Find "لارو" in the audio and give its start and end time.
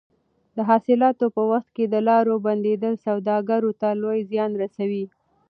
2.09-2.35